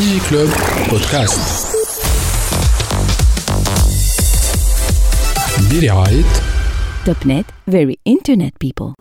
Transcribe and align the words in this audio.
DigiClub 0.00 0.48
بودكاست 0.90 1.66
برعاية 5.72 6.24
توب 7.06 7.16
نت 7.26 7.44
فيري 7.70 7.98
انترنت 8.06 8.54
بيبل 8.60 8.94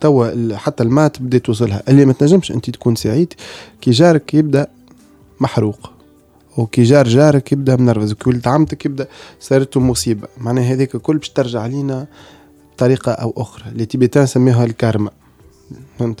توا 0.00 0.56
حتى 0.56 0.82
المات 0.82 1.22
بدات 1.22 1.46
توصلها 1.46 1.82
اللي 1.88 2.04
ما 2.04 2.12
تنجمش 2.12 2.52
انت 2.52 2.70
تكون 2.70 2.94
سعيد 2.96 3.32
كي 3.80 3.90
جارك 3.90 4.34
يبدا 4.34 4.66
محروق 5.40 5.90
وكي 6.58 6.82
جار 6.82 7.08
جارك 7.08 7.52
يبدا 7.52 7.76
منرفز 7.76 8.12
وكي 8.12 8.30
ولد 8.30 8.48
عمتك 8.48 8.84
يبدا 8.86 9.08
صارت 9.40 9.76
مصيبه 9.76 10.28
معناها 10.38 10.64
هذيك 10.74 10.94
الكل 10.94 11.16
باش 11.18 11.28
ترجع 11.30 11.66
لينا 11.66 12.06
بطريقه 12.74 13.12
او 13.12 13.34
اخرى 13.36 13.68
اللي 13.72 13.86
تبي 13.86 14.06
تسميها 14.06 14.64
الكارما 14.64 15.10
فهمت 15.98 16.20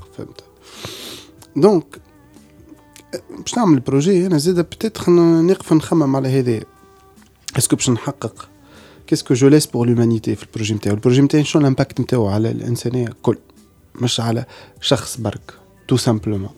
فهمت 0.21 0.43
دونك 1.55 1.83
باش 3.39 3.57
نعمل 3.57 3.79
بروجي 3.79 4.27
انا 4.27 4.37
زيد 4.37 4.59
بتيتر 4.59 5.11
نقف 5.41 5.73
نخمم 5.73 6.15
على 6.15 6.29
هذا 6.39 6.59
اسكو 7.57 7.75
باش 7.75 7.89
نحقق 7.89 8.47
كيسكو 9.07 9.33
جو 9.33 9.47
ليس 9.47 9.65
بور 9.65 9.87
لومانيتي 9.89 10.35
في 10.35 10.43
البروجي 10.43 10.73
نتاعو 10.73 10.95
البروجي 10.95 11.21
نتاعي 11.21 11.43
شنو 11.43 11.61
الامباكت 11.61 11.99
نتاعو 12.01 12.27
على 12.27 12.51
الانسانيه 12.51 13.09
كل 13.21 13.37
مش 14.01 14.19
على 14.19 14.45
شخص 14.81 15.17
برك 15.19 15.53
تو 15.87 15.97
سامبلومون 15.97 16.49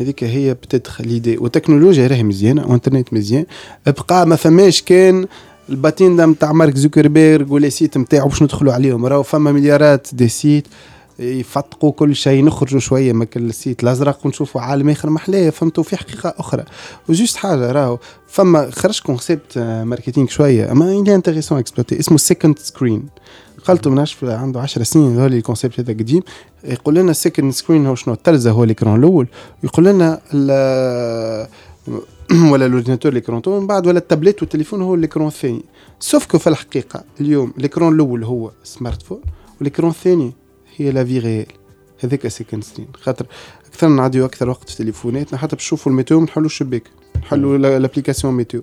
هذيك 0.00 0.24
هي 0.24 0.54
بتدخ 0.54 1.00
ليدي 1.00 1.38
والتكنولوجيا 1.38 2.06
راهي 2.06 2.22
مزيانه 2.22 2.66
وانترنت 2.66 3.12
مزيان 3.14 3.44
بقى 3.86 4.26
ما 4.26 4.36
فماش 4.36 4.82
كان 4.82 5.26
الباتين 5.68 6.20
نتاع 6.30 6.52
مارك 6.52 6.76
زوكربيرغ 6.76 7.52
ولي 7.52 7.70
سيت 7.70 7.96
نتاعو 7.98 8.28
باش 8.28 8.42
ندخلوا 8.42 8.72
عليهم 8.72 9.06
راهو 9.06 9.22
فما 9.22 9.52
مليارات 9.52 10.06
دي 10.12 10.28
سيت 10.28 10.66
يفتقوا 11.18 11.92
كل 11.92 12.16
شيء 12.16 12.44
نخرجوا 12.44 12.80
شويه 12.80 13.12
من 13.12 13.26
السيت 13.36 13.82
الازرق 13.82 14.26
ونشوفوا 14.26 14.60
عالم 14.60 14.88
اخر 14.88 15.10
محليه 15.10 15.50
فهمتوا 15.50 15.84
في 15.84 15.96
حقيقه 15.96 16.34
اخرى 16.38 16.64
وجوست 17.08 17.36
حاجه 17.36 17.72
راهو 17.72 17.98
فما 18.26 18.70
خرج 18.70 19.00
كونسيبت 19.02 19.58
ماركتينغ 19.58 20.28
شويه 20.28 20.72
اما 20.72 20.92
اللي 20.92 21.14
انتريسون 21.14 21.58
اكسبلوتي 21.58 22.00
اسمه 22.00 22.18
سكند 22.18 22.58
سكرين 22.58 23.06
قلت 23.68 23.88
من 23.88 24.04
عنده 24.22 24.60
10 24.60 24.82
سنين 24.82 25.12
هذول 25.18 25.34
الكونسيبت 25.34 25.80
هذا 25.80 25.92
قديم 25.92 26.22
يقول 26.64 26.94
لنا 26.94 27.12
سيكند 27.12 27.52
سكرين 27.52 27.86
هو 27.86 27.94
شنو 27.94 28.14
التلزه 28.14 28.50
هو 28.50 28.64
الاكرون 28.64 28.96
الاول 28.98 29.26
يقول 29.64 29.84
لنا 29.86 30.20
ولا 32.50 32.68
لورديناتور 32.68 33.12
ليكرون 33.14 33.42
تو 33.42 33.60
من 33.60 33.66
بعد 33.66 33.86
ولا 33.86 33.98
التابلت 33.98 34.42
والتليفون 34.42 34.82
هو 34.82 34.94
ليكرون 34.94 35.28
الثاني 35.28 35.62
سوف 36.00 36.26
كو 36.26 36.38
في 36.38 36.46
الحقيقه 36.48 37.04
اليوم 37.20 37.52
ليكرون 37.58 37.94
الاول 37.94 38.24
هو 38.24 38.50
سمارت 38.64 39.02
فون 39.02 39.20
والاكرون 39.60 39.90
الثاني 39.90 40.32
هي 40.76 40.90
لا 40.90 41.04
في 41.04 41.18
ريال 41.18 41.46
هذاك 42.04 42.28
سكن 42.28 42.60
سنين 42.60 42.88
خاطر 43.02 43.26
اكثر 43.66 43.88
نعديو 43.88 44.24
اكثر 44.24 44.48
وقت 44.48 44.70
في 44.70 44.76
تليفوناتنا 44.76 45.38
حتى 45.38 45.56
باش 45.56 45.64
نشوفوا 45.64 45.92
الميتو 45.92 46.20
نحلوا 46.20 46.46
الشباك 46.46 46.82
نحلوا 47.22 47.58
لابليكاسيون 47.58 48.34
ميتو 48.34 48.60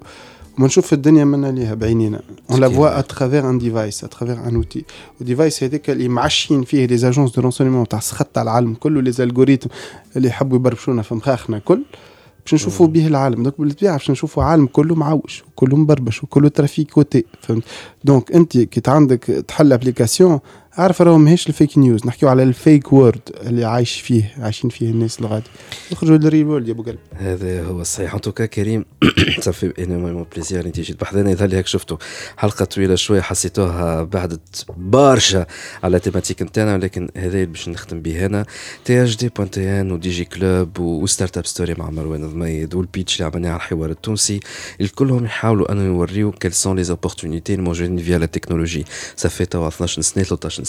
ونشوف 0.60 0.94
الدنيا 0.94 1.26
من 1.26 1.46
ليها 1.56 1.74
بعينينا 1.74 2.22
اون 2.52 2.60
لا 2.60 2.70
فوا 2.70 3.00
اترافير 3.00 3.50
ان 3.50 3.58
ديفايس 3.58 4.04
اترافير 4.04 4.48
ان 4.50 4.56
اوتي 4.56 4.86
وديفايس 5.22 5.64
هذاك 5.64 5.90
اللي 5.90 6.08
معشين 6.10 6.64
فيه 6.64 6.86
لي 6.86 6.96
اجونس 7.10 7.32
دو 7.32 7.42
رونسونيمون 7.42 7.88
تاع 7.88 8.00
سخط 8.00 8.38
على 8.38 8.44
العالم 8.52 8.74
كله 8.74 9.02
لي 9.02 9.12
زالغوريتم 9.12 9.70
اللي 10.16 10.28
يحبوا 10.28 10.58
يبربشونا 10.58 11.02
في 11.02 11.16
مخاخنا 11.16 11.60
كل 11.60 11.84
باش 12.46 12.54
نشوفوا 12.54 12.88
به 12.88 13.08
العالم 13.08 13.44
دونك 13.44 13.62
بالطبيعه 13.62 13.94
باش 13.98 14.12
نشوفوا 14.12 14.44
عالم 14.44 14.66
كله 14.66 14.96
معوش 14.96 15.44
وكله 15.48 15.76
مبربش 15.78 16.24
وكله 16.24 16.50
ترافيكوتي 16.50 17.26
فهمت 17.42 17.64
دونك 18.04 18.32
انت 18.32 18.58
كي 18.58 18.92
عندك 18.92 19.26
تحل 19.48 19.74
ابليكاسيون 19.74 20.40
عارف 20.80 21.02
راهو 21.02 21.18
ماهيش 21.18 21.48
الفيك 21.48 21.78
نيوز 21.78 22.06
نحكيو 22.08 22.30
على 22.30 22.44
الفيك 22.44 22.94
وورد 22.94 23.20
اللي 23.44 23.66
عايش 23.66 24.02
فيه 24.02 24.36
عايشين 24.40 24.70
فيه 24.70 24.90
الناس 24.90 25.20
الغادي 25.20 25.50
نخرجوا 25.92 26.18
للريل 26.18 26.46
وورد 26.46 26.68
يا 26.68 26.74
ابو 26.74 26.84
قلب 26.84 26.98
هذا 27.16 27.64
هو 27.64 27.82
الصحيح 27.82 28.14
ان 28.16 28.22
توكا 28.22 28.46
كريم 28.46 28.86
صافي 29.42 29.74
انورمون 29.84 30.26
بليزير 30.34 30.66
انت 30.66 30.80
جيت 30.80 31.02
بحذانا 31.02 31.32
يظهر 31.32 31.48
لي 31.48 31.58
هيك 31.58 31.68
شفتو 31.68 31.98
حلقه 32.38 32.66
طويله 32.66 32.96
شويه 32.96 33.22
حسيتوها 33.22 34.04
بعدت 34.04 34.66
برشا 34.78 35.46
على 35.84 36.00
تيماتيك 36.00 36.42
نتاعنا 36.42 36.74
ولكن 36.76 37.10
هذا 37.18 37.44
باش 37.44 37.70
نختم 37.70 38.02
به 38.02 38.26
هنا 38.26 38.46
تي 38.86 39.04
اش 39.04 39.16
دي 39.18 39.30
بوان 39.30 39.52
تي 39.52 39.82
ان 39.82 39.92
ودي 39.92 40.10
جي 40.10 40.26
كلوب 40.26 40.80
وستارت 40.80 41.38
اب 41.38 41.46
ستوري 41.46 41.74
مع 41.74 41.90
مروان 41.90 42.24
الضميد 42.24 42.74
والبيتش 42.76 43.22
اللي 43.22 43.32
عملناه 43.34 43.50
على 43.50 43.58
الحوار 43.58 43.90
التونسي 43.90 44.40
الكلهم 44.82 45.26
يحاولوا 45.26 45.72
انه 45.72 45.84
يوريو 45.84 46.32
كيل 46.32 46.54
سون 46.54 46.76
لي 46.76 46.84
زوبورتونيتي 46.84 47.54
الموجودين 47.56 47.98
فيا 47.98 48.18
لا 48.18 48.26
تكنولوجي 48.26 48.86
صافي 49.16 49.46
توا 49.46 49.68
12 49.68 50.02
سنه 50.02 50.24
13 50.24 50.64
سنه 50.64 50.69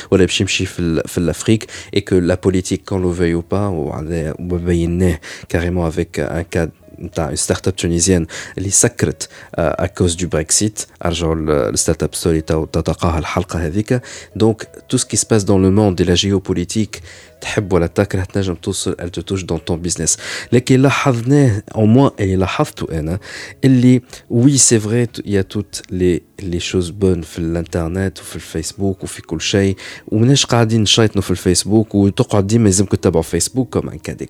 ou 0.09 0.15
les 0.15 0.27
en 1.17 1.27
Afrique 1.27 1.67
et 1.93 2.01
que 2.01 2.15
la 2.15 2.37
politique 2.37 2.85
qu'on 2.85 2.99
le 2.99 3.09
veuille 3.09 3.33
ou 3.33 3.41
pas 3.41 3.69
ou 3.69 3.91
on 3.93 4.11
est 4.11 4.31
ou 4.39 5.17
carrément 5.47 5.85
avec 5.85 6.17
un 6.19 6.43
cas 6.43 6.67
une 6.99 7.35
startup 7.37 7.75
tunisienne 7.75 8.25
elle 8.55 8.67
est 8.67 8.69
sacrée 8.85 9.13
à 9.55 9.87
cause 9.87 10.15
du 10.15 10.27
Brexit 10.27 10.87
la 11.03 11.11
donc 14.35 14.67
tout 14.87 14.97
ce 14.97 15.05
qui 15.05 15.17
se 15.17 15.25
passe 15.25 15.45
dans 15.45 15.57
le 15.57 15.71
monde 15.71 15.99
et 15.99 16.03
la 16.03 16.15
géopolitique 16.15 17.01
tu 17.41 17.61
peux 17.61 17.67
voilà 17.69 17.89
ta 17.89 18.05
créatrice 18.05 18.49
tu 18.61 18.69
veux 18.85 18.95
elle 18.99 19.11
te 19.11 19.21
touche 19.29 19.45
dans 19.45 19.59
ton 19.59 19.77
business 19.77 20.13
mais 20.51 20.61
qui 20.65 20.77
la 20.77 20.89
prenne 20.89 21.61
en 21.73 21.85
moi 21.87 22.13
elle 22.17 22.37
la 22.37 23.17
oui 24.29 24.57
c'est 24.57 24.77
vrai 24.85 25.07
il 25.25 25.31
y 25.31 25.37
a 25.37 25.43
toutes 25.53 25.81
les 25.99 26.23
les 26.51 26.59
choses 26.69 26.91
bonnes 26.91 27.23
sur 27.23 27.43
internet 27.63 28.13
ou 28.21 28.25
sur 28.25 28.41
Facebook 28.41 28.97
ou 29.03 29.07
sur 29.07 29.25
tout 29.27 29.39
ça 29.39 29.63
et 29.63 29.75
on 30.11 30.23
est 30.29 30.29
juste 30.35 30.51
là 30.51 30.65
dedans 30.65 31.21
sur 31.21 31.35
Facebook 31.45 31.87
ou 31.93 32.01
tu 32.11 32.21
es 32.21 32.25
juste 32.31 32.33
là 32.33 32.41
dedans 32.41 32.71
comme 32.77 32.89
tu 32.89 32.95
étais 32.95 33.11
sur 33.17 33.25
Facebook 33.33 33.67
comme 33.69 33.89
un 33.93 33.97
cadeau 33.97 34.25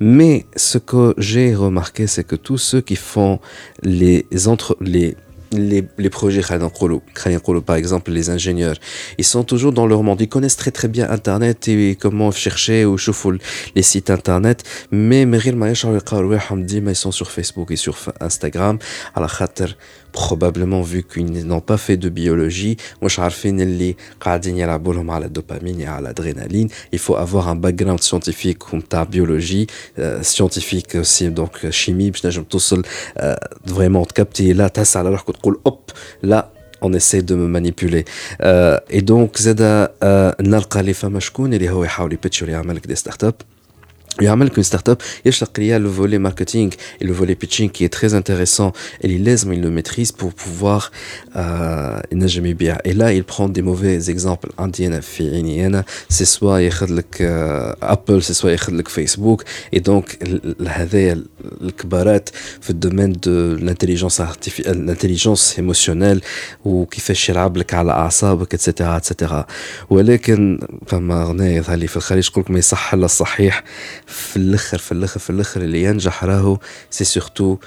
mais 0.00 0.44
ce 0.56 0.78
que 0.78 1.14
j'ai 1.26 1.54
remarqué 1.54 2.06
c'est 2.06 2.24
que 2.30 2.36
tous 2.36 2.58
ceux 2.70 2.80
qui 2.88 2.96
font 2.96 3.38
les 3.82 4.18
entre 4.52 4.76
les 4.80 5.16
les, 5.56 5.86
les 5.98 6.10
projets 6.10 6.42
par 7.66 7.76
exemple 7.76 8.10
les 8.12 8.30
ingénieurs 8.30 8.74
ils 9.18 9.24
sont 9.24 9.44
toujours 9.44 9.72
dans 9.72 9.86
leur 9.86 10.02
monde 10.02 10.20
ils 10.20 10.28
connaissent 10.28 10.56
très 10.56 10.70
très 10.72 10.88
bien 10.88 11.10
internet 11.10 11.68
et 11.68 11.94
comment 12.00 12.30
chercher 12.30 12.84
ou 12.86 12.96
chauffer 12.98 13.38
les 13.74 13.82
sites 13.82 14.10
internet 14.10 14.62
mais 14.90 15.22
ils 15.22 16.96
sont 16.96 17.12
sur 17.12 17.30
facebook 17.30 17.70
et 17.70 17.76
sur 17.76 17.96
instagram 18.20 18.78
à 19.14 19.20
la 19.20 19.28
probablement 20.12 20.82
vu 20.82 21.02
qu'ils 21.02 21.44
n'ont 21.46 21.60
pas 21.60 21.76
fait 21.76 21.96
de 21.98 22.08
biologie 22.08 22.76
la 23.02 23.08
dopamine 25.28 25.80
et 25.80 25.86
à 25.86 26.00
l'adrénaline 26.00 26.68
il 26.92 26.98
faut 26.98 27.16
avoir 27.16 27.48
un 27.48 27.56
background 27.56 28.00
scientifique 28.00 28.58
comme 28.58 28.82
ta 28.82 29.04
biologie 29.04 29.66
euh, 29.98 30.22
scientifique 30.22 30.94
aussi 30.94 31.28
donc 31.30 31.52
euh, 31.64 31.70
chimie 31.72 32.12
tout 32.52 32.60
seul 32.68 32.82
pas 32.82 32.88
euh, 33.22 33.34
vraiment 33.66 34.04
capter 34.04 34.54
là 34.54 34.68
l'heure 34.74 34.86
ça 34.86 35.02
روحك 35.02 35.43
là, 36.22 36.40
on 36.80 36.92
essaie 36.92 37.22
de 37.22 37.34
me 37.34 37.46
manipuler. 37.46 38.04
Euh, 38.42 38.78
et 38.96 39.02
donc, 39.02 39.38
Zeda 39.38 39.92
euh, 40.02 40.32
Nalka 40.40 40.82
Lifamachkun, 40.82 41.50
il 41.52 41.62
est 41.62 41.70
haut 41.70 41.84
de 42.08 42.16
Pitchulyamal 42.16 42.78
des 42.80 42.96
startups 42.96 43.42
start-up 44.14 44.64
startup 44.64 45.02
y 45.24 45.30
ليا 45.58 45.78
le 45.78 45.88
volet 45.88 46.18
marketing 46.18 46.74
et 47.00 47.04
le 47.04 47.12
volet 47.12 47.34
pitching 47.34 47.70
qui 47.70 47.84
est 47.84 47.88
très 47.88 48.12
intéressant 48.14 48.72
et 49.00 49.08
l'aise, 49.18 49.44
mais 49.46 49.56
il 49.56 49.62
le 49.62 49.70
maîtrise 49.70 50.12
pour 50.12 50.34
pouvoir 50.34 50.90
euh, 51.36 51.98
jamais 52.26 52.52
bien 52.54 52.76
et 52.84 52.92
là 52.92 53.12
il 53.12 53.24
prend 53.24 53.48
des 53.48 53.62
mauvais 53.62 54.10
exemples 54.10 54.50
عندي 54.58 54.86
انا 54.86 55.00
euh, 55.20 55.74
et 59.72 59.80
donc 59.80 60.18
هذايا 60.68 61.22
le 62.68 62.72
domaine 62.72 63.12
de 63.26 63.34
l'intelligence 63.60 64.18
euh, 64.20 64.26
l'intelligence 64.74 65.54
émotionnelle 65.58 66.20
وكيفاش 66.64 67.28
يلعب 67.28 67.56
لك 67.56 67.74
على 67.74 67.92
اعصابك 67.92 68.54
اتسيتيرا 68.54 68.96
اتسيتيرا 68.96 69.46
ولكن 69.90 70.58
c'est 76.90 77.04
surtout 77.04 77.58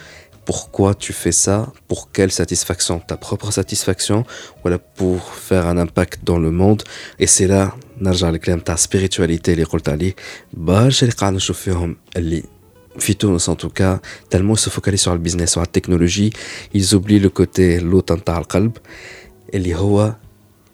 pourquoi 0.45 0.93
tu 0.95 1.11
fais 1.11 1.33
ça, 1.33 1.67
pour 1.89 2.11
quelle 2.13 2.31
satisfaction, 2.31 2.99
ta 3.01 3.17
propre 3.17 3.51
satisfaction, 3.51 4.23
voilà, 4.61 4.77
pour 4.79 5.21
faire 5.47 5.65
un 5.67 5.77
impact 5.77 6.21
dans 6.23 6.39
le 6.39 6.51
monde. 6.51 6.81
Et 7.19 7.27
c'est 7.27 7.47
là, 7.47 7.75
نرجع 8.01 8.29
لكلام 8.29 8.59
ta 8.61 8.75
spiritualité 8.77 9.55
les 9.55 9.63
قلت 9.63 9.89
عليه 9.89 10.15
برشا 10.53 11.01
اللي 11.05 11.15
قاعد 11.17 11.33
نشوف 11.33 11.69
en 13.49 13.55
tout 13.55 13.71
cas 13.79 13.99
tellement 14.29 14.55
se 14.55 14.69
focalisent 14.69 15.01
sur 15.03 15.13
le 15.13 15.19
business 15.19 15.55
la 15.57 15.65
technologie, 15.65 16.31
ils 16.73 16.93
oublient 16.95 17.19
le 17.19 17.29
côté 17.29 17.79
l'autre 17.81 18.13
نتاع 18.15 18.37
القلب 18.37 18.71
اللي 19.53 19.73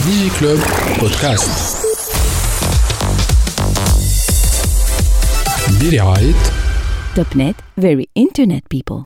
Digi 0.00 0.30
Club 0.38 0.58
Podcast. 0.98 1.86
برعاية 5.80 6.34
توب 7.16 7.26
نت 7.36 7.54
very 7.80 8.06
internet 8.18 8.62
people 8.74 9.00